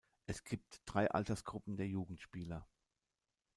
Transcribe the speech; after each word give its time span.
Es 0.25 0.43
gibt 0.43 0.81
drei 0.87 1.11
Altersgruppen 1.11 1.77
der 1.77 1.87
Jugendspieler. 1.87 2.67